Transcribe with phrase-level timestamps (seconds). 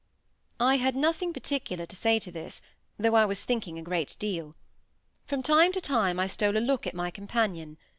[0.59, 2.59] I had nothing particular to say to this,
[2.97, 4.55] though I was thinking a great deal.
[5.27, 7.77] From time to time I stole a look at my companion.